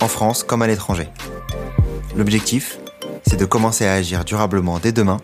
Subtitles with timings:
[0.00, 1.08] en France comme à l'étranger.
[2.16, 2.78] L'objectif,
[3.26, 5.18] c'est de commencer à agir durablement dès demain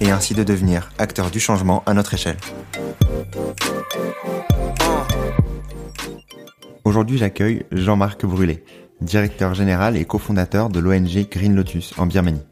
[0.00, 2.36] et ainsi de devenir acteur du changement à notre échelle.
[6.84, 8.64] Aujourd'hui, j'accueille Jean-Marc Brûlé,
[9.00, 12.42] directeur général et cofondateur de l'ONG Green Lotus en Birmanie.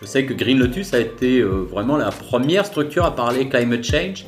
[0.00, 3.82] Je sais que Green Lotus a été euh, vraiment la première structure à parler climate
[3.82, 4.26] change,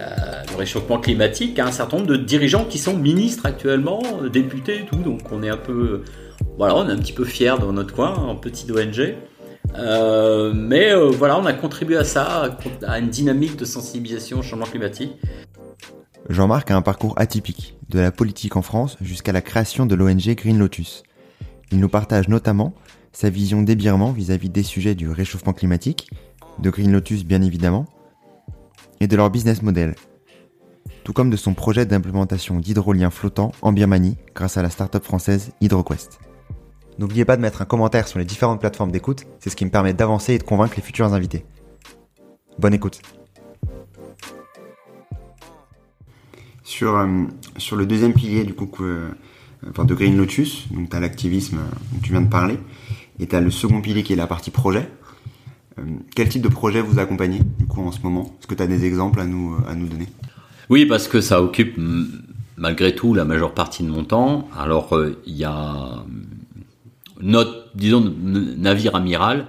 [0.00, 4.80] euh, le réchauffement climatique, à un certain nombre de dirigeants qui sont ministres actuellement, députés
[4.80, 6.02] et tout, donc on est un peu,
[6.58, 9.14] voilà, on est un petit peu fiers dans notre coin, en petite ONG.
[9.74, 12.56] Euh, mais voilà, on a contribué à ça,
[12.86, 15.12] à une dynamique de sensibilisation au changement climatique.
[16.28, 20.34] Jean-Marc a un parcours atypique, de la politique en France jusqu'à la création de l'ONG
[20.34, 21.04] Green Lotus.
[21.70, 22.74] Il nous partage notamment
[23.12, 26.10] sa vision d'ébirement vis-à-vis des sujets du réchauffement climatique,
[26.58, 27.86] de Green Lotus bien évidemment,
[29.00, 29.94] et de leur business model,
[31.04, 35.52] tout comme de son projet d'implémentation d'hydrolien flottant en Birmanie grâce à la start-up française
[35.60, 36.18] HydroQuest.
[36.98, 39.70] N'oubliez pas de mettre un commentaire sur les différentes plateformes d'écoute, c'est ce qui me
[39.70, 41.44] permet d'avancer et de convaincre les futurs invités.
[42.58, 43.02] Bonne écoute.
[46.64, 47.24] Sur, euh,
[47.58, 49.10] sur le deuxième pilier du coup euh,
[49.62, 51.58] de Green Lotus, tu as l'activisme
[51.92, 52.58] dont tu viens de parler,
[53.18, 54.88] et tu as le second pilier qui est la partie projet.
[55.78, 55.82] Euh,
[56.14, 58.36] quel type de projet vous accompagnez du coup en ce moment?
[58.40, 60.08] Est-ce que tu as des exemples à nous, à nous donner?
[60.68, 61.78] Oui, parce que ça occupe
[62.56, 64.48] malgré tout la majeure partie de mon temps.
[64.56, 66.04] Alors euh, il y a
[67.20, 69.46] notre, disons, navire amiral,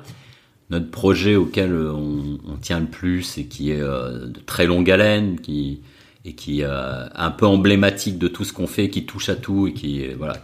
[0.70, 5.40] notre projet auquel on, tient le plus et qui est euh, de très longue haleine,
[5.40, 5.82] qui
[6.26, 9.68] et qui est un peu emblématique de tout ce qu'on fait, qui touche à tout
[9.68, 10.36] et qui voilà,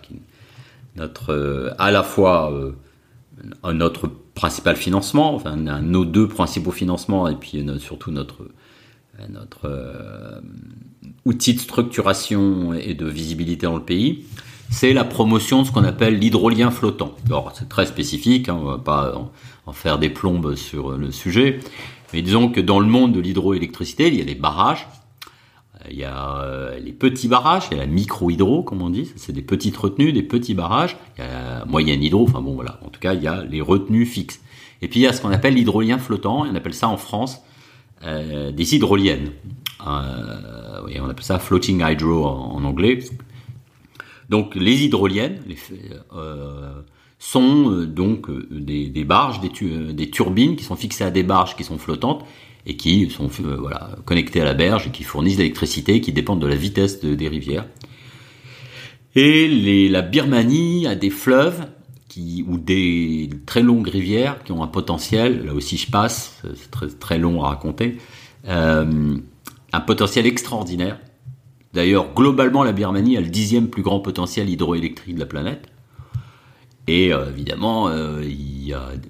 [0.96, 2.53] notre à la fois
[3.66, 8.47] notre principal financement, enfin nos deux principaux financements et puis surtout notre
[9.29, 10.41] notre euh,
[11.25, 14.25] outil de structuration et de visibilité dans le pays,
[14.69, 17.16] c'est la promotion de ce qu'on appelle l'hydrolien flottant.
[17.27, 19.13] Alors c'est très spécifique, hein, on va pas
[19.66, 21.59] en, faire des plombes sur le sujet,
[22.11, 24.88] mais disons que dans le monde de l'hydroélectricité, il y a les barrages,
[25.89, 29.11] il y a euh, les petits barrages, il y a la micro-hydro, comme on dit,
[29.15, 31.32] c'est des petites retenues, des petits barrages, il y a
[31.66, 34.41] moyenne hydro, enfin bon voilà, en tout cas il y a les retenues fixes.
[34.81, 36.97] Et puis il y a ce qu'on appelle l'hydrolien flottant, et on appelle ça en
[36.97, 37.41] France
[38.03, 39.31] euh, des hydroliennes.
[39.88, 43.00] Euh, on appelle ça floating hydro en, anglais.
[44.29, 45.40] Donc les hydroliennes
[46.13, 46.74] euh,
[47.18, 52.25] sont donc des, barges, des, turbines qui sont fixées à des barges qui sont flottantes
[52.66, 56.47] et qui sont voilà, connectés à la berge et qui fournissent l'électricité qui dépendent de
[56.47, 57.66] la vitesse des rivières.
[59.16, 61.68] Et la Birmanie a des fleuves
[62.07, 66.72] qui, ou des très longues rivières qui ont un potentiel, là aussi je passe, c'est
[66.72, 67.97] très, très long à raconter,
[68.47, 69.16] euh,
[69.72, 71.00] un potentiel extraordinaire.
[71.74, 75.68] D'ailleurs, globalement, la Birmanie a le dixième plus grand potentiel hydroélectrique de la planète.
[76.88, 78.22] Et euh, évidemment, euh,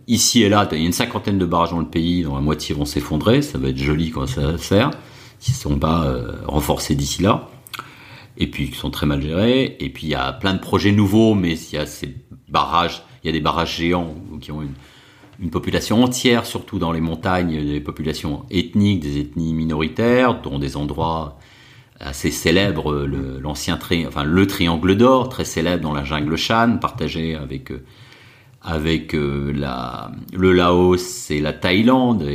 [0.07, 2.41] ici et là, il y a une cinquantaine de barrages dans le pays, dont la
[2.41, 3.41] moitié vont s'effondrer.
[3.41, 4.91] Ça va être joli quand ça faire,
[5.39, 6.15] s'ils ne sont pas
[6.45, 7.49] renforcés d'ici là.
[8.37, 9.77] Et puis, ils sont très mal gérés.
[9.79, 12.15] Et puis, il y a plein de projets nouveaux, mais il y a ces
[12.49, 14.73] barrages, il y a des barrages géants qui ont une,
[15.51, 21.37] population entière, surtout dans les montagnes, des populations ethniques, des ethnies minoritaires, dont des endroits
[21.99, 23.05] assez célèbre,
[23.41, 27.73] l'ancien tri, enfin le triangle d'or, très célèbre dans la jungle Shan, partagé avec
[28.63, 32.25] avec euh, la, le Laos et la Thaïlande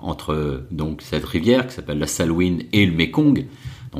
[0.00, 3.46] entre donc cette rivière qui s'appelle la Salween et le Mekong.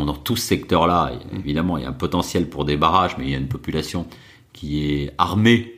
[0.04, 3.30] Dans tout ce secteur-là, évidemment, il y a un potentiel pour des barrages, mais il
[3.30, 4.06] y a une population
[4.52, 5.76] qui est armée.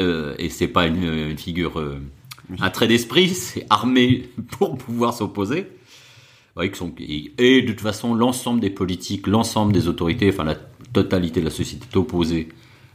[0.00, 2.00] Euh, et c'est pas une, une figure, euh,
[2.60, 5.66] un trait d'esprit, c'est armé pour pouvoir s'opposer.
[6.60, 10.56] Et, de toute façon, l'ensemble des politiques, l'ensemble des autorités, enfin la
[10.92, 12.48] totalité de la société est opposée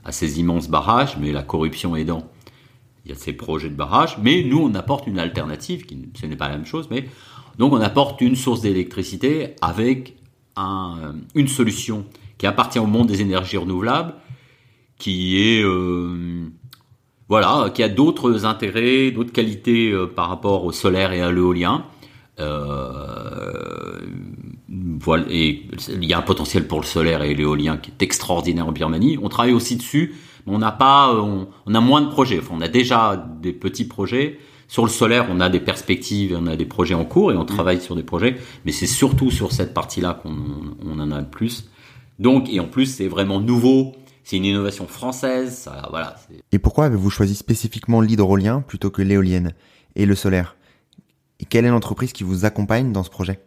[0.06, 2.30] à ces immenses barrages, mais la corruption aidant,
[3.04, 4.18] il y a ces projets de barrages.
[4.22, 7.06] Mais nous, on apporte une alternative, qui ce n'est pas la même chose, mais
[7.58, 10.17] donc on apporte une source d'électricité avec
[10.58, 12.06] un, une solution
[12.38, 14.14] qui appartient au monde des énergies renouvelables,
[14.98, 16.50] qui est euh,
[17.30, 21.86] voilà, qui a d'autres intérêts, d'autres qualités euh, par rapport au solaire et à l'éolien
[22.40, 24.00] euh,
[25.00, 28.68] voilà, et il y a un potentiel pour le solaire et l'éolien qui est extraordinaire
[28.68, 29.18] en Birmanie.
[29.22, 30.16] On travaille aussi dessus
[30.46, 32.40] mais on n'a pas, on, a moins de projets.
[32.40, 34.40] Enfin, on a déjà des petits projets.
[34.68, 37.46] Sur le solaire, on a des perspectives, on a des projets en cours et on
[37.46, 40.36] travaille sur des projets, mais c'est surtout sur cette partie-là qu'on
[40.86, 41.70] on en a le plus.
[42.20, 43.94] Donc, et en plus, c'est vraiment nouveau.
[44.24, 45.56] C'est une innovation française.
[45.56, 46.18] Ça, voilà.
[46.52, 49.54] Et pourquoi avez-vous choisi spécifiquement l'hydrolien plutôt que l'éolienne
[49.96, 50.58] et le solaire?
[51.40, 53.40] Et quelle est l'entreprise qui vous accompagne dans ce projet?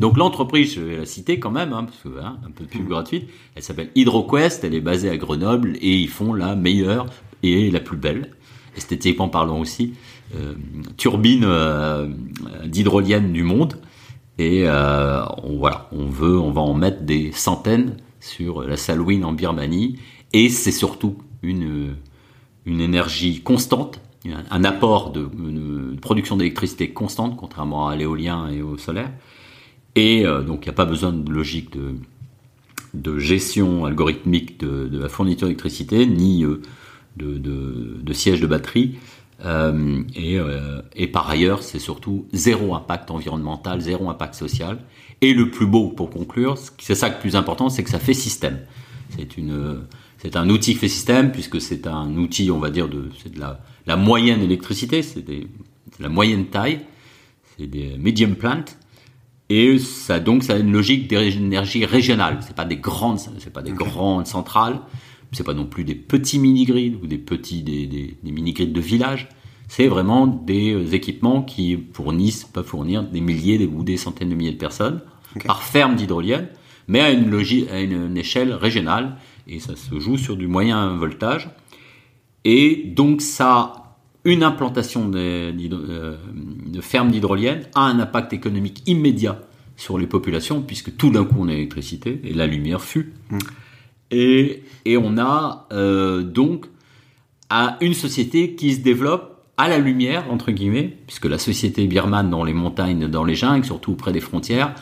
[0.00, 2.82] Donc l'entreprise, je vais la citer quand même, hein, parce que hein, un peu plus
[2.82, 3.28] gratuite.
[3.54, 7.06] Elle s'appelle HydroQuest, elle est basée à Grenoble et ils font la meilleure
[7.44, 8.30] et la plus belle
[8.76, 9.94] esthétiquement parlant aussi,
[10.34, 10.54] euh,
[10.96, 12.08] turbine euh,
[12.64, 13.74] d'hydrolienne du monde.
[14.38, 19.32] Et euh, voilà, on veut, on va en mettre des centaines sur la Salouine en
[19.32, 19.98] Birmanie.
[20.32, 21.96] Et c'est surtout une,
[22.64, 24.00] une énergie constante,
[24.50, 25.28] un apport de,
[26.00, 29.10] production d'électricité constante, contrairement à l'éolien et au solaire.
[29.96, 31.96] Et donc il n'y a pas besoin de logique de,
[32.94, 36.46] de gestion algorithmique de la fourniture d'électricité, ni
[37.16, 38.96] de, de, de sièges de batterie.
[39.44, 44.78] Euh, et, euh, et, par ailleurs, c'est surtout zéro impact environnemental, zéro impact social.
[45.20, 48.14] Et le plus beau, pour conclure, c'est ça le plus important, c'est que ça fait
[48.14, 48.60] système.
[49.16, 49.80] C'est une,
[50.18, 53.34] c'est un outil qui fait système puisque c'est un outil, on va dire, de, c'est
[53.34, 55.46] de la, la moyenne électricité, c'est de
[55.98, 56.80] la moyenne taille,
[57.56, 58.64] c'est des medium plants.
[59.48, 62.38] Et ça, donc, ça a une logique d'énergie régionale.
[62.40, 64.80] C'est pas des grandes, c'est pas des grandes centrales
[65.32, 69.28] c'est pas non plus des petits mini-grids ou des petits des, des, mini-grids de village.
[69.68, 74.52] C'est vraiment des équipements qui fournissent, peuvent fournir des milliers ou des centaines de milliers
[74.52, 75.00] de personnes
[75.46, 76.48] par ferme d'hydrolienne,
[76.88, 79.16] mais à une, logique, à une, échelle régionale.
[79.48, 81.48] Et ça se joue sur du moyen voltage.
[82.44, 86.16] Et donc ça, une implantation de, euh,
[86.66, 89.40] de fermes d'hydrolienne a un impact économique immédiat
[89.76, 93.14] sur les populations, puisque tout d'un coup on a l'électricité et la lumière fut.
[93.30, 93.38] Mm.
[94.12, 94.62] Et,
[94.96, 96.66] on a euh, donc
[97.50, 102.30] à une société qui se développe à la lumière, entre guillemets, puisque la société birmane
[102.30, 104.74] dans les montagnes, dans les jungles, surtout près des frontières,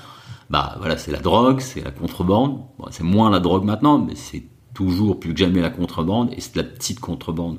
[0.49, 2.61] bah voilà, c'est la drogue, c'est la contrebande.
[2.91, 4.43] C'est moins la drogue maintenant, mais c'est
[4.75, 7.59] toujours plus que jamais la contrebande, et c'est la petite contrebande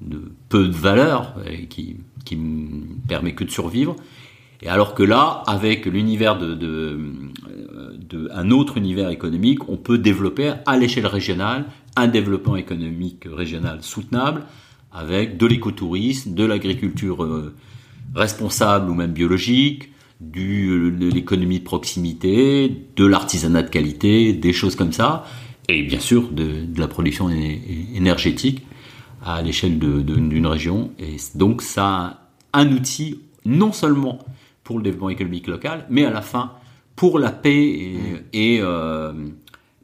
[0.00, 1.34] de peu de valeur,
[1.68, 3.96] qui, qui me permet que de survivre.
[4.62, 6.98] Et alors que là, avec l'univers de,
[8.08, 11.66] de, un autre univers économique, on peut développer à l'échelle régionale
[11.96, 14.44] un développement économique régional soutenable
[14.92, 17.54] avec de l'écotourisme, de l'agriculture euh,
[18.14, 19.90] responsable ou même biologique,
[20.20, 25.24] de l'économie de proximité, de l'artisanat de qualité, des choses comme ça,
[25.68, 28.62] et bien sûr de, de la production énergétique
[29.24, 30.92] à l'échelle d'une région.
[30.98, 32.20] Et donc ça
[32.52, 34.18] un outil non seulement
[34.64, 36.52] pour le développement économique local, mais à la fin
[36.96, 37.94] pour la paix
[38.32, 39.12] et, euh,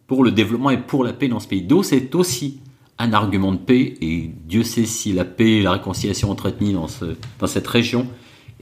[0.07, 1.63] pour le développement et pour la paix dans ce pays.
[1.63, 2.61] Donc c'est aussi
[2.99, 6.89] un argument de paix et Dieu sait si la paix et la réconciliation entretenues dans,
[6.89, 8.07] ce, dans cette région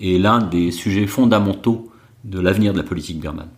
[0.00, 1.90] est l'un des sujets fondamentaux
[2.24, 3.48] de l'avenir de la politique birmane.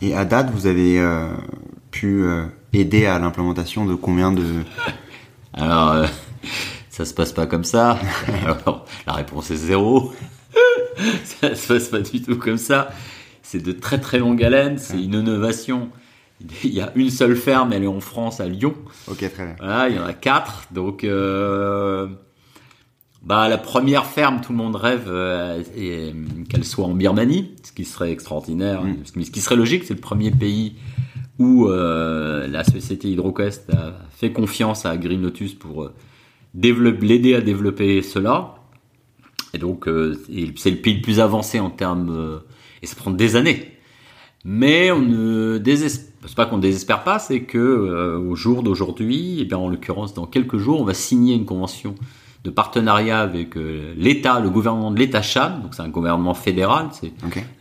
[0.00, 1.34] Et à date, vous avez euh,
[1.90, 4.44] pu euh, aider à l'implémentation de combien de...
[5.52, 6.06] Alors,
[6.90, 7.98] ça se passe pas comme ça.
[8.44, 10.12] Alors, la réponse est zéro.
[11.24, 12.90] ça se passe pas du tout comme ça.
[13.54, 14.78] C'est de très très longue haleine.
[14.78, 15.90] C'est une innovation.
[16.64, 18.74] Il y a une seule ferme, elle est en France, à Lyon.
[19.06, 19.54] Ok, très bien.
[19.60, 20.64] Voilà, il y en a quatre.
[20.72, 22.08] Donc, euh,
[23.22, 25.62] bah, la première ferme, tout le monde rêve euh,
[26.48, 28.82] qu'elle soit en Birmanie, ce qui serait extraordinaire.
[28.82, 29.22] Mm.
[29.22, 30.74] Ce qui serait logique, c'est le premier pays
[31.38, 35.92] où euh, la société HydroQuest a fait confiance à Green Lotus pour
[36.56, 38.56] l'aider à développer cela.
[39.54, 40.20] Et donc, euh,
[40.56, 42.38] c'est le pays le plus avancé en termes, euh,
[42.84, 43.72] et ça prend des années.
[44.44, 49.38] Mais on ne désespère, c'est pas qu'on désespère pas, c'est que euh, au jour d'aujourd'hui,
[49.38, 51.94] et eh bien en l'occurrence dans quelques jours, on va signer une convention
[52.44, 53.54] de partenariat avec
[53.96, 55.62] l'État, le gouvernement de l'État Chad.
[55.62, 57.12] Donc c'est un gouvernement fédéral, c'est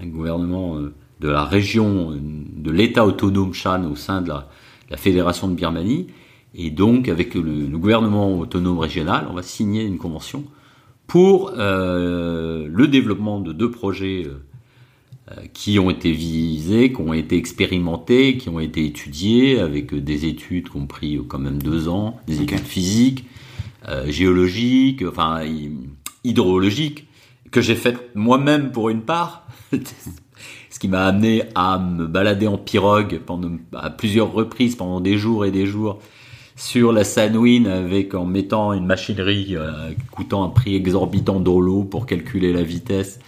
[0.02, 4.50] un gouvernement de la région, de l'État autonome Chad au sein de la,
[4.90, 6.08] la, fédération de Birmanie.
[6.54, 10.44] Et donc avec le, le gouvernement autonome régional, on va signer une convention
[11.08, 14.42] pour euh, le développement de deux projets euh,
[15.54, 20.70] qui ont été visés, qui ont été expérimentés, qui ont été étudiés avec des études
[20.70, 23.26] qui ont pris quand même deux ans, des études physiques,
[23.88, 25.42] euh, géologiques, enfin
[26.24, 27.08] hydrologiques,
[27.52, 29.46] que j'ai faites moi-même pour une part,
[30.70, 35.18] ce qui m'a amené à me balader en pirogue pendant à plusieurs reprises pendant des
[35.18, 36.00] jours et des jours
[36.56, 41.84] sur la Sanwin avec en mettant une machinerie euh, coûtant un prix exorbitant dans l'eau
[41.84, 43.20] pour calculer la vitesse.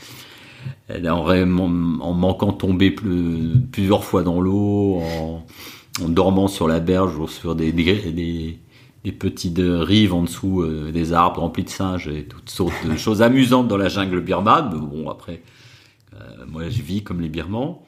[0.87, 5.45] En, en manquant tomber plus, plusieurs fois dans l'eau, en,
[6.07, 7.71] dormant sur la berge ou sur des
[9.11, 13.21] petites rives en dessous euh, des arbres remplis de singes et toutes sortes de choses
[13.21, 14.69] amusantes dans la jungle birmane.
[14.77, 15.41] bon, après,
[16.13, 17.83] euh, moi, je vis comme les Birmans.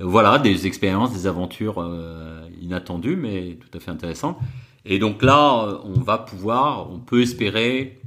[0.00, 4.38] Voilà, des expériences, des aventures euh, inattendues, mais tout à fait intéressantes.
[4.84, 8.00] Et donc là, on va pouvoir, on peut espérer,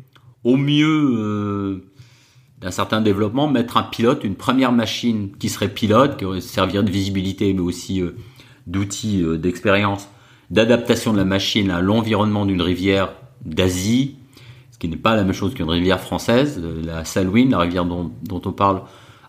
[0.43, 1.81] au mieux
[2.61, 6.83] d'un certain développement, mettre un pilote, une première machine qui serait pilote, qui aurait servir
[6.83, 8.01] de visibilité, mais aussi
[8.65, 10.09] d'outils d'expérience
[10.49, 13.13] d'adaptation de la machine à l'environnement d'une rivière
[13.45, 14.15] d'Asie,
[14.71, 16.61] ce qui n'est pas la même chose qu'une rivière française.
[16.83, 18.81] La Salween, la rivière dont, on parle,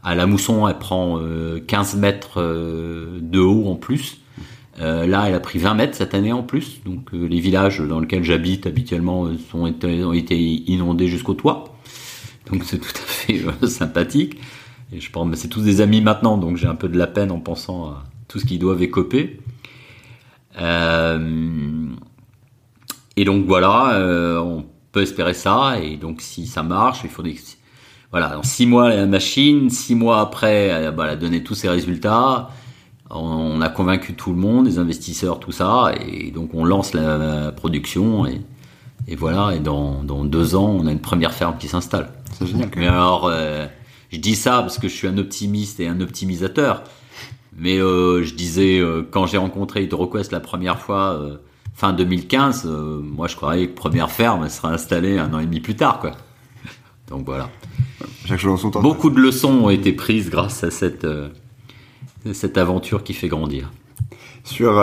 [0.03, 1.19] à la Mousson, elle prend
[1.67, 4.21] 15 euh, mètres euh, de haut en plus.
[4.81, 6.83] Euh, là, elle a pris 20 mètres cette année en plus.
[6.85, 10.39] Donc, les villages dans lesquels j'habite habituellement sont ont été
[10.71, 11.65] inondés jusqu'au toit.
[12.52, 14.38] Donc, c'est tout à fait sympathique.
[14.93, 17.31] Et je pense, c'est tous des amis maintenant, donc j'ai un peu de la peine
[17.31, 19.38] en pensant à tout ce qu'ils doivent écoper.
[20.61, 21.88] Euh,
[23.17, 25.78] et donc voilà, euh, on peut espérer ça.
[25.83, 27.37] Et donc si ça marche, il faut des
[28.11, 32.49] voilà, en six mois la machine, six mois après, elle, a donné tous ses résultats.
[33.11, 37.52] On, a convaincu tout le monde, les investisseurs, tout ça, et donc on lance la,
[37.52, 38.26] production
[39.09, 39.55] et, voilà.
[39.55, 42.12] Et dans, dans, deux ans, on a une première ferme qui s'installe.
[42.38, 42.71] C'est génial.
[42.77, 43.67] Mais alors, euh,
[44.12, 46.85] je dis ça parce que je suis un optimiste et un optimisateur.
[47.57, 51.21] Mais euh, je disais, euh, quand j'ai rencontré HydroQuest la première fois,
[51.75, 55.61] fin 2015, moi je croyais que première ferme elle sera installée un an et demi
[55.61, 55.99] plus tard.
[55.99, 56.12] quoi.
[57.09, 57.49] Donc voilà.
[58.27, 58.83] Chaque chose en son temps.
[58.83, 61.07] Beaucoup de leçons ont été prises grâce à cette,
[62.33, 63.71] cette aventure qui fait grandir.
[64.49, 64.83] Sur,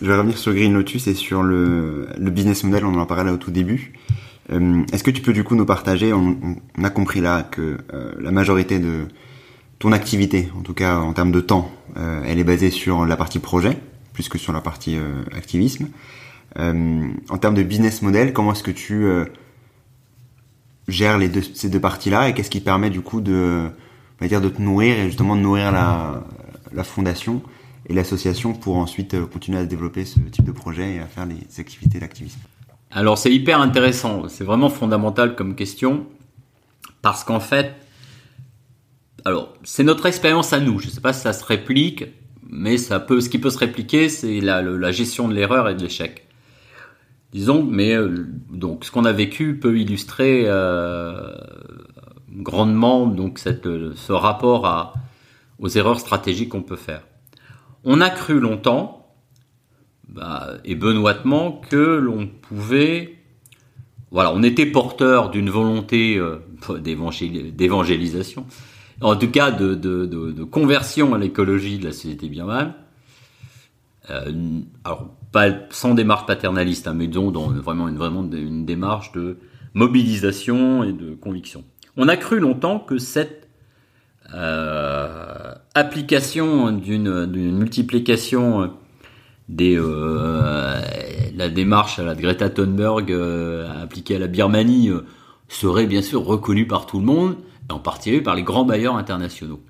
[0.00, 3.36] je vais revenir sur Green Lotus et sur le, business model, on en parlait au
[3.36, 3.92] tout début.
[4.48, 6.36] Est-ce que tu peux du coup nous partager, on,
[6.82, 7.78] a compris là que
[8.20, 9.06] la majorité de,
[9.82, 13.16] ton activité, en tout cas en termes de temps, euh, elle est basée sur la
[13.16, 13.76] partie projet,
[14.12, 15.88] plus que sur la partie euh, activisme.
[16.60, 19.08] Euh, en termes de business model, comment est-ce que tu
[20.86, 21.18] gères
[21.54, 23.70] ces deux parties-là et qu'est-ce qui permet du coup de,
[24.20, 27.42] dire, de te nourrir et justement de nourrir la fondation
[27.86, 31.60] et l'association pour ensuite continuer à développer ce type de projet et à faire les
[31.60, 32.40] activités d'activisme
[32.90, 36.06] Alors c'est hyper intéressant, c'est vraiment fondamental comme question
[37.02, 37.74] parce qu'en fait,
[39.24, 40.78] alors, c'est notre expérience à nous.
[40.78, 42.04] Je ne sais pas si ça se réplique,
[42.48, 45.82] mais ça peut, ce qui peut se répliquer, c'est la, gestion de l'erreur et de
[45.82, 46.26] l'échec.
[47.32, 51.34] Disons, mais euh, donc ce qu'on a vécu peut illustrer euh,
[52.30, 54.92] grandement donc cette, ce rapport à,
[55.58, 57.02] aux erreurs stratégiques qu'on peut faire.
[57.84, 59.14] On a cru longtemps,
[60.08, 63.16] bah, et benoîtement, que l'on pouvait,
[64.10, 66.38] voilà, on était porteur d'une volonté euh,
[66.78, 68.46] d'évangélisation
[69.02, 72.74] en tout cas de, conversion à l'écologie de la société birmane.
[74.10, 79.38] Euh, alors, pas sans démarche paternaliste, hein, mais disons dans vraiment, une, démarche de
[79.74, 81.64] mobilisation et de conviction.
[81.96, 83.48] On a cru longtemps que cette
[84.34, 88.72] euh, application d'une multiplication
[89.48, 90.80] des euh,
[91.34, 93.12] la démarche à la Greta Thunberg
[93.82, 94.90] appliquée à la Birmanie
[95.48, 97.36] serait bien sûr reconnue par tout le monde
[97.70, 99.60] en particulier par les grands bailleurs internationaux.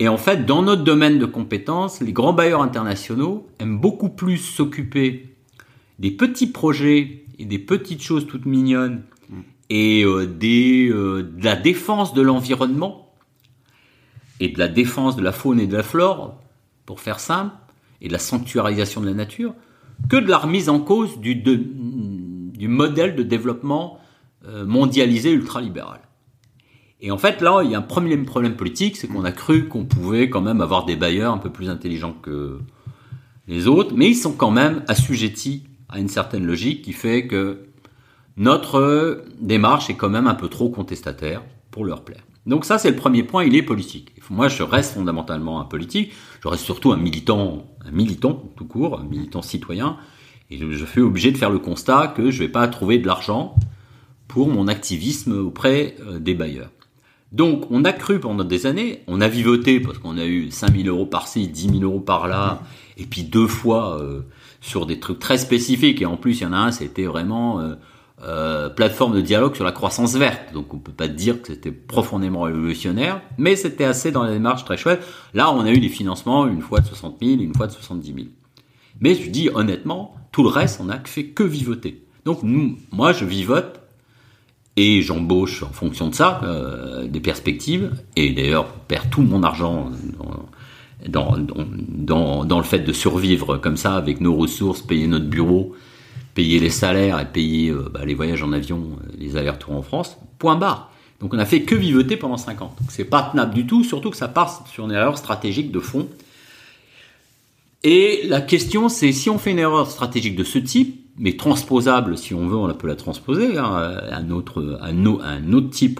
[0.00, 4.36] Et en fait, dans notre domaine de compétences, les grands bailleurs internationaux aiment beaucoup plus
[4.36, 5.34] s'occuper
[5.98, 9.02] des petits projets et des petites choses toutes mignonnes
[9.70, 13.07] et euh, des, euh, de la défense de l'environnement
[14.40, 16.40] et de la défense de la faune et de la flore,
[16.86, 17.54] pour faire simple,
[18.00, 19.54] et de la sanctuarisation de la nature,
[20.08, 21.42] que de la remise en cause du,
[22.68, 23.98] modèle de développement
[24.46, 26.00] euh, mondialisé ultralibéral.
[27.00, 29.68] Et en fait, là, il y a un premier problème politique, c'est qu'on a cru
[29.68, 32.58] qu'on pouvait quand même avoir des bailleurs un peu plus intelligents que
[33.46, 37.68] les autres, mais ils sont quand même assujettis à une certaine logique qui fait que
[38.36, 42.22] notre démarche est quand même un peu trop contestataire pour leur plaire.
[42.48, 44.12] Donc ça, c'est le premier point, il est politique.
[44.30, 46.12] Moi, je reste fondamentalement un politique,
[46.42, 49.98] je reste surtout un militant, un militant tout court, un militant citoyen,
[50.50, 53.06] et je suis obligé de faire le constat que je ne vais pas trouver de
[53.06, 53.54] l'argent
[54.28, 56.70] pour mon activisme auprès euh, des bailleurs.
[57.32, 60.88] Donc, on a cru pendant des années, on a vivoté parce qu'on a eu 5000
[60.88, 62.62] euros par-ci, 10 000 euros par-là,
[62.96, 64.22] et puis deux fois euh,
[64.62, 66.00] sur des trucs très spécifiques.
[66.00, 67.74] Et en plus, il y en a un, c'était vraiment euh,
[68.22, 70.52] euh, plateforme de dialogue sur la croissance verte.
[70.52, 74.64] Donc, on peut pas dire que c'était profondément révolutionnaire, mais c'était assez dans la démarche
[74.64, 75.06] très chouette.
[75.34, 78.06] Là, on a eu des financements, une fois de 60 000, une fois de 70
[78.14, 78.26] 000.
[79.00, 82.04] Mais je dis honnêtement, tout le reste, on n'a fait que vivoter.
[82.24, 82.40] Donc,
[82.90, 83.80] moi, je vivote
[84.76, 89.90] et j'embauche en fonction de ça euh, des perspectives et d'ailleurs perds tout mon argent
[91.06, 95.74] dans, le fait de survivre comme ça avec nos ressources, payer notre bureau,
[96.38, 100.16] payer les salaires et payer bah, les voyages en avion, les allers-retours en France.
[100.38, 100.92] Point barre.
[101.18, 102.76] Donc on a fait que vivoter pendant 5 ans.
[102.88, 106.08] C'est pas tenable du tout, surtout que ça part sur une erreur stratégique de fond.
[107.82, 112.16] Et la question, c'est si on fait une erreur stratégique de ce type, mais transposable,
[112.16, 115.98] si on veut, on peut la transposer hein, à, un autre, à un autre type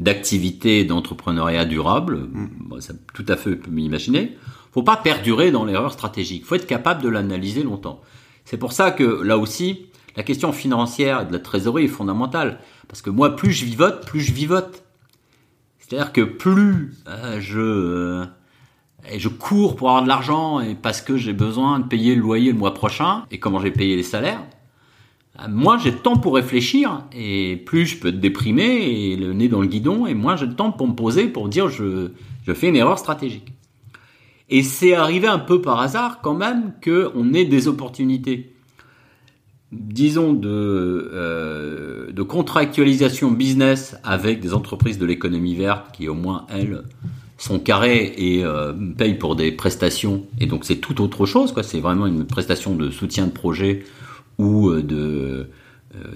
[0.00, 2.80] d'activité d'entrepreneuriat durable, mm.
[2.80, 4.36] ça, tout à fait peut m'imaginer.
[4.72, 6.44] Faut pas perdurer dans l'erreur stratégique.
[6.44, 8.00] Faut être capable de l'analyser longtemps.
[8.44, 9.86] C'est pour ça que là aussi,
[10.16, 12.60] la question financière et de la trésorerie est fondamentale.
[12.88, 14.84] Parce que moi, plus je vivote, plus je vivote.
[15.78, 18.24] C'est-à-dire que plus euh, je euh,
[19.16, 22.52] je cours pour avoir de l'argent et parce que j'ai besoin de payer le loyer
[22.52, 24.42] le mois prochain et comment j'ai payé les salaires,
[25.40, 29.34] euh, moi j'ai le temps pour réfléchir et plus je peux te déprimer et le
[29.34, 32.12] nez dans le guidon et moins j'ai le temps pour me poser pour dire je,
[32.46, 33.52] je fais une erreur stratégique.
[34.54, 38.54] Et c'est arrivé un peu par hasard quand même qu'on ait des opportunités
[39.72, 46.46] disons, de, euh, de contractualisation business avec des entreprises de l'économie verte qui, au moins,
[46.48, 46.84] elles,
[47.36, 50.24] sont carrées et euh, payent pour des prestations.
[50.40, 51.64] Et donc, c'est tout autre chose, quoi.
[51.64, 53.82] C'est vraiment une prestation de soutien de projet
[54.38, 55.48] ou euh, de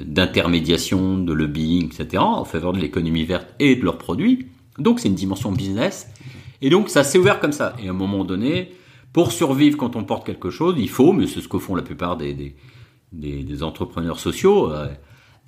[0.04, 4.46] d'intermédiation, de lobbying, etc., en faveur de l'économie verte et de leurs produits.
[4.78, 6.08] Donc, c'est une dimension business.
[6.60, 7.74] Et donc, ça s'est ouvert comme ça.
[7.82, 8.72] Et à un moment donné,
[9.12, 11.82] pour survivre quand on porte quelque chose, il faut, mais c'est ce que font la
[11.82, 12.54] plupart des
[13.12, 14.88] des, entrepreneurs sociaux, euh,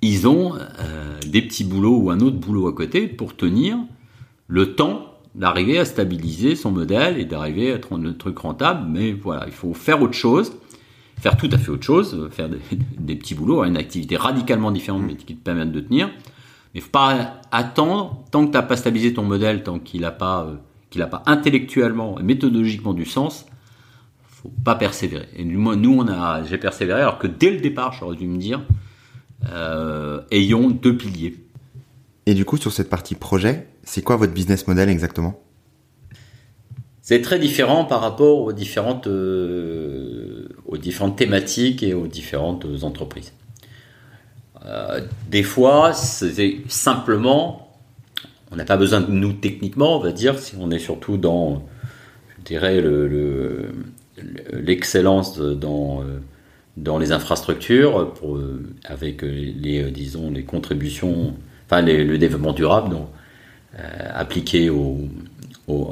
[0.01, 3.77] ils ont euh, des petits boulots ou un autre boulot à côté pour tenir
[4.47, 8.87] le temps d'arriver à stabiliser son modèle et d'arriver à être un truc rentable.
[8.89, 10.53] Mais voilà, il faut faire autre chose,
[11.19, 12.49] faire tout à fait autre chose, faire
[12.97, 16.07] des, petits boulots, une activité radicalement différente mais qui te permettent de tenir.
[16.73, 20.01] Mais il faut pas attendre tant que tu n'as pas stabilisé ton modèle, tant qu'il
[20.01, 20.55] n'a pas, euh,
[20.91, 23.47] qu'il n'a pas intellectuellement et méthodologiquement du sens,
[24.27, 25.27] faut pas persévérer.
[25.35, 28.61] Et nous, on a, j'ai persévéré, alors que dès le départ, j'aurais dû me dire,
[29.49, 31.35] euh, ayons deux piliers.
[32.25, 35.39] Et du coup, sur cette partie projet, c'est quoi votre business model exactement?
[37.01, 43.33] C'est très différent par rapport aux différentes, euh, aux différentes thématiques et aux différentes entreprises.
[44.65, 47.70] Euh, des fois, c'est simplement,
[48.51, 51.63] on n'a pas besoin de nous techniquement, on va dire, si on est surtout dans,
[52.37, 53.69] je dirais, le
[54.51, 56.19] l'excellence dans, euh,
[56.77, 61.35] dans les infrastructures euh, avec euh, les, disons, les contributions,
[61.65, 63.07] enfin le développement durable donc,
[64.13, 65.07] appliqué au,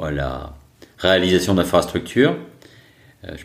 [0.02, 0.54] à la
[0.98, 2.36] réalisation d'infrastructures.
[3.24, 3.44] je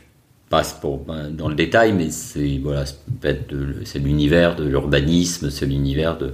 [0.49, 6.17] passe pour, ben, dans le détail, mais c'est voilà, c'est l'univers de l'urbanisme, c'est l'univers
[6.17, 6.33] de,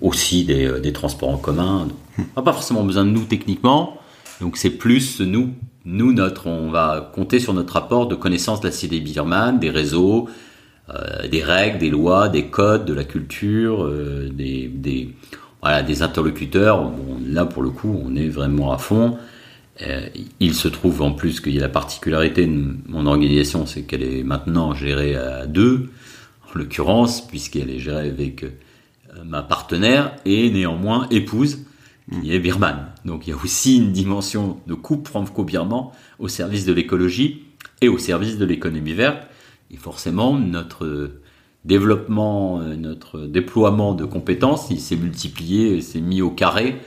[0.00, 1.88] aussi des, des, transports en commun.
[2.18, 3.98] On n'a pas forcément besoin de nous techniquement,
[4.40, 5.50] donc c'est plus nous
[5.84, 9.70] nous, notre, on va compter sur notre rapport de connaissance de la cité birmane, des
[9.70, 10.28] réseaux,
[10.90, 15.14] euh, des règles, des lois, des codes, de la culture, euh, des,
[16.02, 16.92] interlocuteurs.
[17.26, 19.16] là, pour le coup, on est vraiment à fond.
[19.82, 20.06] Euh,
[20.38, 24.02] il se trouve en plus qu'il y a la particularité de mon organisation, c'est qu'elle
[24.02, 25.88] est maintenant gérée à deux,
[26.48, 28.44] en l'occurrence, puisqu'elle est gérée avec
[29.24, 31.64] ma partenaire et néanmoins épouse
[32.10, 32.86] qui est birmane.
[33.04, 37.44] Donc il y a aussi une dimension de coupe franco-birman au service de l'écologie
[37.80, 39.26] et au service de l'économie verte.
[39.70, 41.12] Et forcément, notre
[41.64, 46.80] développement, euh, notre déploiement de compétences, il s'est multiplié, s'est mis au carré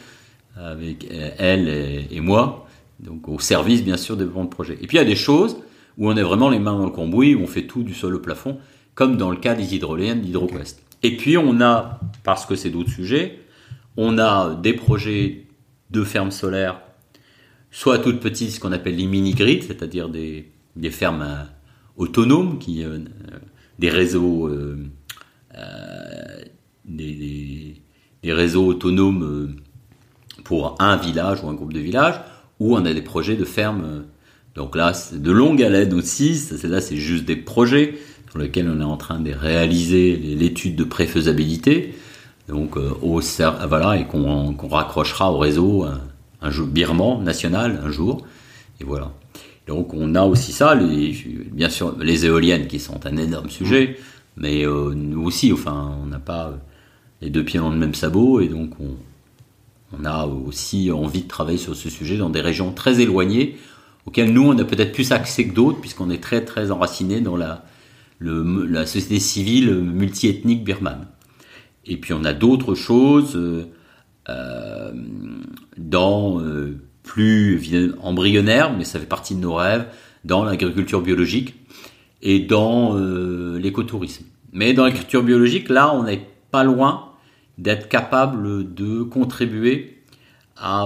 [0.55, 1.67] avec euh, elle
[2.11, 2.67] et, moi,
[2.99, 4.77] donc au service bien sûr des développement de projet.
[4.81, 5.57] Et puis il y a des choses
[5.97, 8.15] où on est vraiment les mains dans le cambouis, où on fait tout du sol
[8.15, 8.57] au plafond,
[8.95, 10.82] comme dans le cas des hydroliennes d'HydroQuest.
[11.03, 13.39] Et puis on a, parce que c'est d'autres sujets,
[13.97, 15.45] on a des projets
[15.91, 16.81] de fermes solaires,
[17.71, 20.45] soit toutes petites, ce qu'on appelle les mini-grids, c'est-à-dire des,
[20.91, 21.43] fermes euh,
[21.97, 22.99] autonomes, qui, euh,
[23.79, 24.77] des réseaux, euh,
[26.85, 27.81] des,
[28.23, 29.55] réseaux autonomes
[30.45, 32.19] pour un village ou un groupe de villages,
[32.59, 34.05] ou on a des projets de fermes.
[34.55, 36.41] donc là, c'est de longue haleine aussi.
[36.63, 37.95] Là, c'est juste des projets
[38.33, 41.93] sur lesquels on est en train de réaliser l'étude de préfaisabilité.
[42.47, 43.21] Donc euh, au
[43.67, 45.85] voilà et qu'on raccrochera au réseau
[46.41, 48.25] un, jeu birman national un jour.
[48.81, 49.11] Et voilà.
[49.67, 50.75] Donc on a aussi ça
[51.51, 53.97] bien sûr les éoliennes qui sont un énorme sujet
[54.35, 56.57] mais euh, nous aussi enfin on n'a pas
[57.21, 58.95] les deux pieds dans le même sabot et donc on,
[59.95, 63.57] on a aussi envie de travailler sur ce sujet dans des régions très éloignées
[64.07, 67.37] auxquelles nous on a peut-être plus accès que d'autres puisqu'on est très très enraciné dans
[67.37, 67.63] la
[68.23, 71.07] la société civile multiethnique birmane
[71.85, 73.65] et puis on a d'autres choses euh,
[74.29, 74.91] euh
[75.77, 77.59] dans euh, plus
[78.01, 79.85] embryonnaires, mais ça fait partie de nos rêves,
[80.23, 81.55] dans l'agriculture biologique.
[82.21, 82.95] et dans
[83.57, 84.23] l'écotourisme.
[84.53, 87.09] Mais dans l'agriculture biologique, là, on n'est pas loin
[87.57, 89.97] d'être capable de contribuer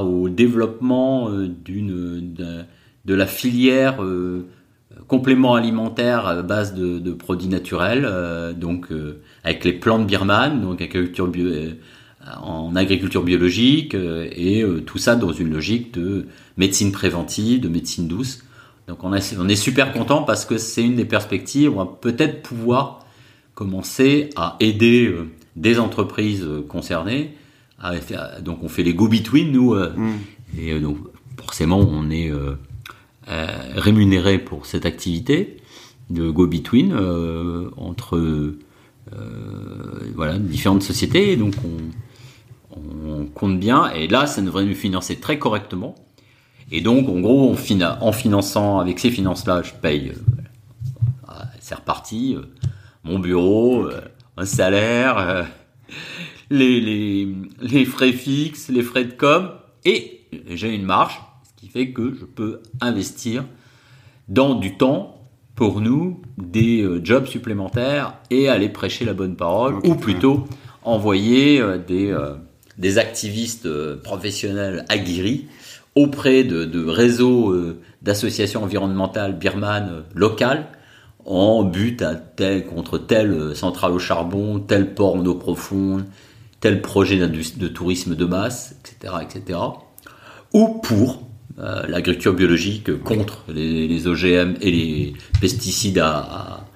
[0.02, 4.02] au développement d'une de, la filière
[5.08, 8.08] complément alimentaire à base de, de produits naturels,
[8.58, 8.88] donc
[9.44, 11.50] avec les plantes birmanes, donc agriculture bio,
[12.42, 17.70] en agriculture biologique euh, et euh, tout ça dans une logique de médecine préventive, de
[17.70, 18.44] médecine douce.
[18.88, 21.72] Donc on, on est super content parce que c'est une des perspectives.
[21.72, 23.06] On va peut-être pouvoir
[23.54, 27.36] commencer à aider euh, des entreprises concernées.
[28.42, 30.60] donc on fait les go-between nous mm.
[30.60, 30.98] et donc
[31.40, 32.32] forcément on est
[33.28, 35.58] rémunéré pour cette activité
[36.10, 36.94] de go-between
[37.78, 38.54] entre
[40.16, 41.36] voilà différentes sociétés.
[41.36, 41.78] Donc on
[43.10, 45.96] on compte bien, et là, ça devrait nous financer très correctement.
[46.72, 50.12] Et donc, en gros, en finançant, avec ces finances-là, je paye,
[51.30, 52.42] euh, c'est reparti, euh,
[53.04, 54.02] mon bureau, euh,
[54.36, 55.48] un salaire,
[56.50, 57.28] les,
[57.62, 59.52] les, frais fixes, les frais de com,
[59.86, 61.20] et j'ai une marge,
[61.68, 63.46] qui fait que je peux investir
[64.28, 65.22] dans du temps
[65.56, 70.46] pour nous, des jobs supplémentaires et aller prêcher la bonne parole, ou plutôt
[70.84, 72.14] envoyer des
[72.78, 75.48] des activistes euh, professionnels aguerris
[75.96, 80.68] auprès de, réseaux euh, d'associations environnementales birmanes euh, locales
[81.26, 86.06] en but à tel, contre telle centrale au charbon, tel port en eau profonde,
[86.62, 89.60] tel projet de tourisme de masse, etc., etc.
[90.54, 91.27] Ou pour
[91.58, 96.68] l'agriculture biologique contre les, OGM et les pesticides à,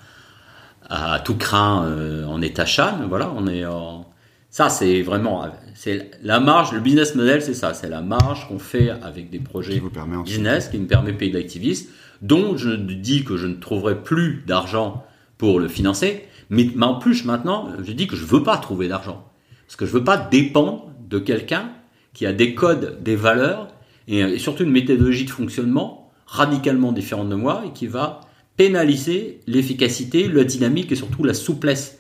[0.89, 1.87] à, tout craint
[2.27, 2.99] en état chan.
[3.07, 4.11] Voilà, on est en,
[4.51, 8.59] ça, c'est vraiment, c'est la marge, le business model, c'est ça, c'est la marge qu'on
[8.59, 11.89] fait avec des projets qui business qui nous permet de payer d'activistes,
[12.21, 15.05] dont je dis que je ne trouverai plus d'argent
[15.37, 19.25] pour le financer, mais en plus maintenant, je dis que je veux pas trouver d'argent,
[19.65, 21.71] parce que je veux pas dépendre de quelqu'un
[22.13, 23.69] qui a des codes, des valeurs
[24.07, 28.21] et surtout une méthodologie de fonctionnement radicalement différente de moi et qui va
[28.57, 31.99] pénaliser l'efficacité, la dynamique et surtout la souplesse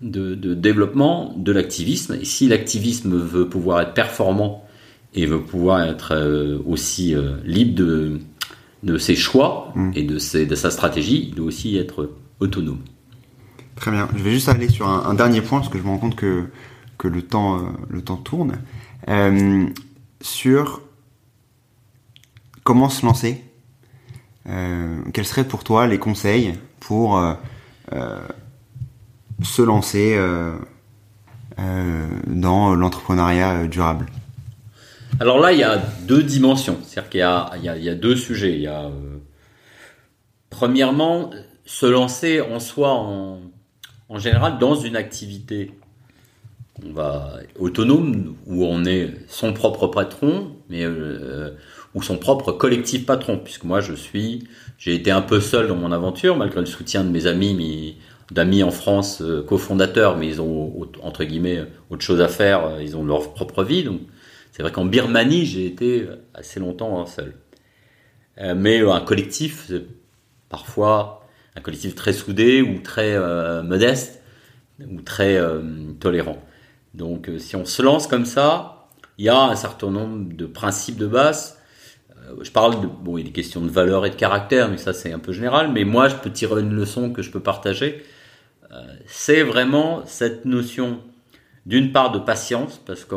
[0.00, 2.16] de, développement de l'activisme.
[2.20, 4.64] Et si l'activisme veut pouvoir être performant
[5.14, 8.18] et veut pouvoir être euh, aussi euh, libre de,
[8.82, 9.90] de ses choix mm.
[9.94, 12.80] et de, ses, de sa stratégie, il doit aussi être autonome.
[13.76, 14.08] Très bien.
[14.16, 16.44] Je vais juste aller sur un, dernier point parce que je me rends compte que,
[16.98, 18.58] que le, temps, euh, le temps tourne.
[20.20, 20.82] sur
[22.68, 23.42] comment se lancer.
[25.14, 27.18] quels seraient pour toi les conseils pour
[29.42, 30.52] se lancer euh,
[31.58, 34.06] euh, dans l'entrepreneuriat durable?
[35.20, 36.78] Alors là, il y a deux dimensions.
[36.84, 37.20] C'est-à-dire qu'il
[37.64, 38.64] y, a, deux sujets.
[38.66, 38.90] Euh,
[40.50, 41.30] premièrement,
[41.64, 45.72] se lancer en soi, en, général, dans une activité
[47.58, 50.84] autonome où on est son propre patron, mais
[51.94, 54.46] ou son propre collectif patron, puisque moi je suis,
[54.76, 57.96] j'ai été un peu seul dans mon aventure malgré le soutien de mes amis,
[58.30, 62.82] d'amis en France euh, cofondateurs, mais ils ont entre guillemets autre chose à faire, euh,
[62.82, 63.84] ils ont leur propre vie.
[63.84, 64.00] Donc
[64.52, 67.34] c'est vrai qu'en Birmanie, j'ai été assez longtemps seul.
[68.38, 69.72] Euh, mais un collectif,
[70.48, 73.18] parfois un collectif très soudé ou très
[73.64, 74.22] modeste
[74.80, 75.40] ou très
[75.98, 76.40] tolérant.
[76.94, 80.98] Donc si on se lance comme ça, il y a un certain nombre de principes
[80.98, 81.57] de base.
[82.42, 85.12] Je parle de bon, il des questions de valeur et de caractère, mais ça c'est
[85.12, 85.70] un peu général.
[85.72, 88.04] Mais moi, je peux tirer une leçon que je peux partager
[89.06, 91.00] c'est vraiment cette notion
[91.66, 93.14] d'une part de patience, parce que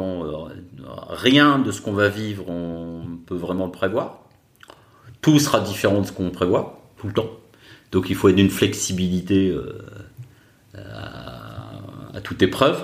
[1.10, 4.24] rien de ce qu'on va vivre, on peut vraiment le prévoir.
[5.22, 7.30] Tout sera différent de ce qu'on prévoit, tout le temps.
[7.92, 9.82] Donc il faut être d'une flexibilité euh,
[10.76, 12.84] à, toute épreuve.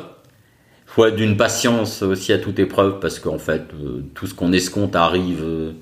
[0.86, 4.34] Il faut être d'une patience aussi à toute épreuve, parce qu'en fait, euh, tout ce
[4.34, 5.44] qu'on escompte arrive...
[5.44, 5.74] Euh,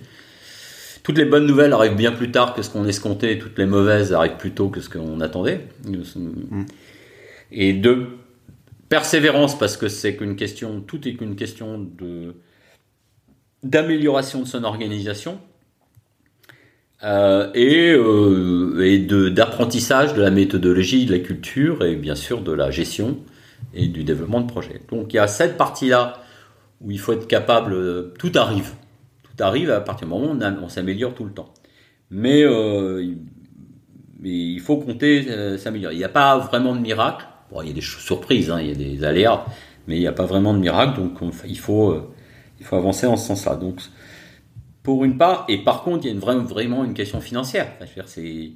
[1.05, 4.11] toutes les bonnes nouvelles arrivent bien plus tard que ce qu'on escomptait, toutes les mauvaises
[4.11, 5.67] arrivent plus tôt que ce qu'on attendait.
[7.51, 8.07] Et de
[8.89, 12.33] persévérance, parce que c'est qu'une question, tout est qu'une question de
[13.61, 15.39] d'amélioration de son organisation
[17.03, 22.41] euh, et, euh, et de d'apprentissage de la méthodologie, de la culture et bien sûr
[22.41, 23.19] de la gestion
[23.75, 24.81] et du développement de projet.
[24.89, 26.23] Donc il y a cette partie-là
[26.81, 28.71] où il faut être capable, tout arrive,
[29.39, 31.53] arrive à partir du moment où on, s'améliore tout le temps.
[32.09, 33.15] Mais, euh,
[34.23, 35.93] il faut compter euh, s'améliorer.
[35.95, 37.25] Il n'y a pas vraiment de miracle.
[37.51, 39.45] Bon, il y a des surprises, hein, il y a des aléas,
[39.87, 40.99] mais il n'y a pas vraiment de miracle.
[40.99, 42.13] Donc il, faut, euh,
[42.59, 43.55] il faut avancer en ce sens-là.
[43.55, 43.81] Donc
[44.81, 47.71] pour une part, et par contre, il y a vraiment une question financière.
[48.05, 48.51] c'est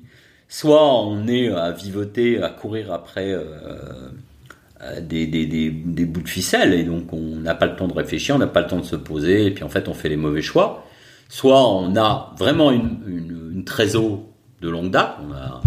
[0.48, 3.36] soit on est à vivoter, à courir après
[5.02, 7.94] des, des, des, des, bouts de ficelle et donc on n'a pas le temps de
[7.94, 10.10] réfléchir, on n'a pas le temps de se poser et puis en fait on fait
[10.10, 10.86] les mauvais choix.
[11.28, 14.22] Soit on a vraiment une, une, une trésor
[14.62, 15.62] de longue date, on a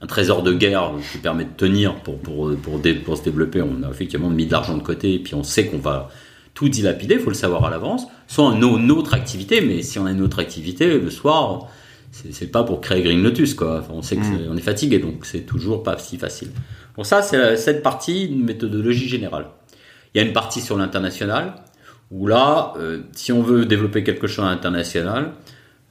[0.00, 3.62] un trésor de guerre qui permet de tenir pour, pour, pour, se développer.
[3.62, 6.08] On a effectivement mis de l'argent de côté et puis on sait qu'on va
[6.54, 8.06] tout dilapider, il faut le savoir à l'avance.
[8.26, 11.68] Soit une autre activité, mais si on a une autre activité, le soir,
[12.10, 13.84] c'est pas pour créer Green Lotus, quoi.
[13.90, 14.58] on sait qu'on mm.
[14.58, 16.48] est, fatigué, donc c'est toujours pas si facile.
[16.96, 19.46] Bon, ça, c'est cette partie, une méthodologie générale.
[20.14, 21.54] Il y a une partie sur l'international,
[22.10, 25.32] où là, euh, si on veut développer quelque chose à l'international,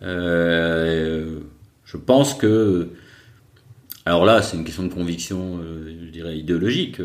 [0.02, 1.40] euh,
[1.86, 2.90] je pense que
[4.06, 7.02] alors là, c'est une question de conviction, euh, je dirais, idéologique.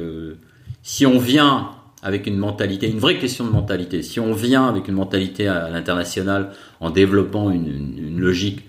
[0.83, 1.70] Si on vient
[2.03, 5.68] avec une mentalité, une vraie question de mentalité, si on vient avec une mentalité à,
[5.70, 8.62] l'international en développant une, logique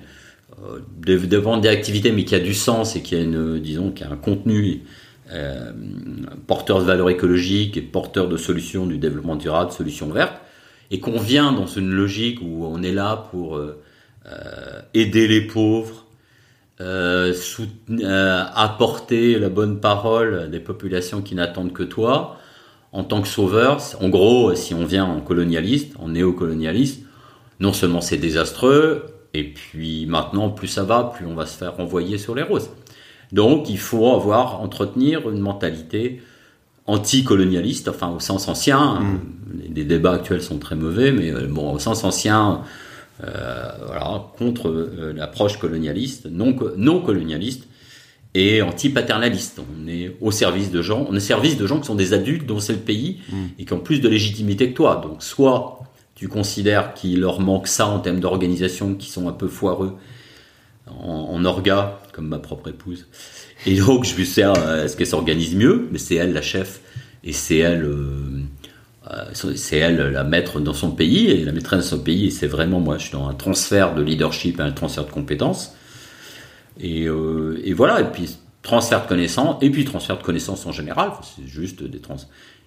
[1.05, 4.03] de, vendre des activités, mais qui a du sens et qui a une, disons, qui
[4.03, 4.83] a un contenu
[6.45, 10.39] porteur de valeurs écologiques et porteur de solutions du développement durable, solutions vertes,
[10.91, 13.59] et qu'on vient dans une logique où on est là pour
[14.93, 16.03] aider les pauvres,
[16.81, 17.33] euh,
[17.91, 22.37] euh, apporter la bonne parole des populations qui n'attendent que toi
[22.91, 23.79] en tant que sauveur.
[24.01, 27.05] En gros, si on vient en colonialiste, en néocolonialiste,
[27.59, 31.75] non seulement c'est désastreux, et puis maintenant, plus ça va, plus on va se faire
[31.75, 32.69] renvoyer sur les roses.
[33.31, 36.21] Donc, il faut avoir, entretenir une mentalité
[36.85, 38.99] anticolonialiste, enfin au sens ancien.
[38.99, 39.19] Mm.
[39.75, 42.61] Les, débats actuels sont très mauvais, mais euh, bon, au sens ancien,
[43.23, 47.67] euh, voilà, contre euh, l'approche colonialiste, non, non colonialiste
[48.35, 49.59] et anti-paternaliste.
[49.59, 52.13] On est au service de gens, on est au service de gens qui sont des
[52.13, 53.35] adultes dont c'est le pays mm.
[53.59, 55.01] et qui ont plus de légitimité que toi.
[55.03, 55.79] Donc soit
[56.23, 59.97] tu considères qu'il leur manque ça en termes d'organisation, qui sont un peu foireux
[60.87, 63.07] en, orga, comme ma propre épouse.
[63.65, 66.79] Et donc je lui sers à ce qu'elle s'organise mieux, mais c'est elle la chef
[67.25, 68.39] et c'est elle euh,
[69.11, 72.27] euh, c'est elle la maître dans son pays et la maîtresse dans son pays.
[72.27, 75.75] Et c'est vraiment moi, je suis dans un transfert de leadership, un transfert de compétences.
[76.79, 77.99] Et, euh, et voilà.
[77.99, 81.11] Et puis transfert de connaissances et puis transfert de connaissances en général.
[81.35, 82.15] C'est juste des trans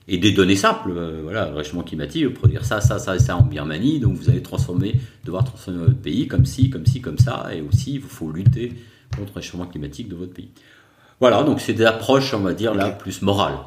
[0.09, 0.91] et des données simples.
[0.95, 4.01] Euh, voilà, le réchauffement climatique, produire ça, ça, ça et ça en Birmanie.
[4.01, 7.49] Donc vous allez transformer, devoir transformer votre pays comme ci, comme ci, comme ça.
[7.55, 8.73] Et aussi, il faut lutter
[9.17, 10.51] contre le réchauffement climatique de votre pays.
[11.21, 13.59] Voilà, donc c'est des approches, on va dire, là, plus morales.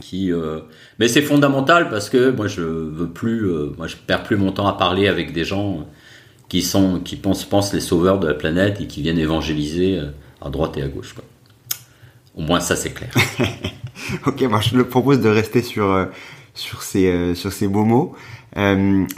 [0.00, 0.60] Qui, euh,
[0.98, 4.52] mais c'est fondamental parce que moi je veux plus, euh, moi je perds plus mon
[4.52, 5.84] temps à parler avec des gens
[6.48, 10.10] qui sont, qui pensent, pensent les sauveurs de la planète et qui viennent évangéliser euh,
[10.40, 11.14] à droite et à gauche.
[11.14, 11.24] Quoi.
[12.40, 13.10] Au moins ça c'est clair.
[14.26, 16.08] ok, moi je le propose de rester sur
[16.54, 18.14] sur ces sur ces beaux mots.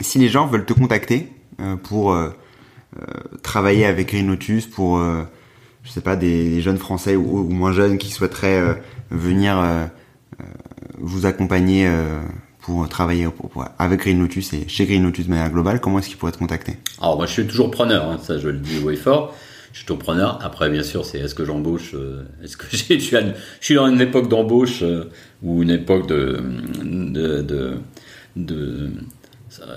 [0.01, 1.31] si les gens veulent te contacter
[1.83, 2.17] pour
[3.41, 4.99] travailler avec Green Lotus, pour
[5.83, 9.57] je sais pas des, jeunes Français ou, ou, moins jeunes qui souhaiteraient venir
[10.41, 10.43] euh,
[10.97, 12.19] vous accompagner euh,
[12.61, 13.27] pour travailler
[13.77, 16.37] avec Green Lotus et chez Green Lotus de manière globale, comment est-ce qu'ils pourraient te
[16.37, 16.77] contacter?
[17.01, 19.35] Alors moi je suis toujours preneur, hein, ça je le dis haut fort.
[19.73, 20.39] Je suis toujours preneur.
[20.41, 22.77] Après bien sûr c'est est-ce que j'embauche euh, Est-ce que je,
[23.59, 24.83] suis dans une époque d'embauche
[25.41, 26.39] ou une époque de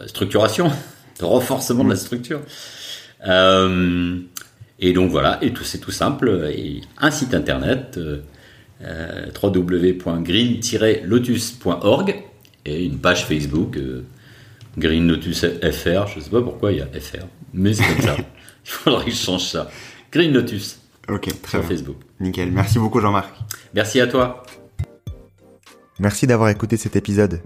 [0.06, 0.70] structuration,
[1.20, 2.42] de renforcement de la structure.
[3.24, 6.52] et donc voilà, et tout c'est tout simple.
[6.54, 7.98] Et un site internet
[8.84, 12.14] euh, www.green-lotus.org
[12.66, 14.04] et une page Facebook euh,
[14.76, 16.08] Green Lotus FR.
[16.14, 18.16] Je sais pas pourquoi il y a FR, mais c'est comme ça.
[18.66, 19.70] il faudrait que je change ça.
[20.12, 20.80] Green Lotus.
[21.08, 21.96] Ok, très sur Facebook.
[22.20, 22.50] Nickel.
[22.50, 23.32] Merci beaucoup Jean-Marc.
[23.74, 24.42] Merci à toi.
[25.98, 27.40] Merci d'avoir écouté cet épisode.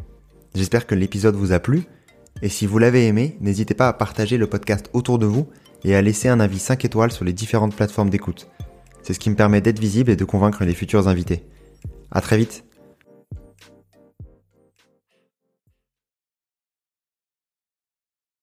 [0.55, 1.85] J'espère que l'épisode vous a plu.
[2.43, 5.49] Et si vous l'avez aimé, n'hésitez pas à partager le podcast autour de vous
[5.85, 8.49] et à laisser un avis 5 étoiles sur les différentes plateformes d'écoute.
[9.03, 11.45] C'est ce qui me permet d'être visible et de convaincre les futurs invités.
[12.11, 12.65] À très vite